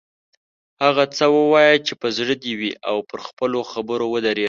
هغه 0.83 1.03
څه 1.15 1.25
ووایه 1.35 1.77
چې 1.87 1.93
په 2.01 2.07
زړه 2.17 2.33
دې 2.43 2.53
وي 2.59 2.71
او 2.89 2.97
پر 3.09 3.19
خپلو 3.27 3.59
خبرو 3.71 4.05
ودریږه. 4.09 4.39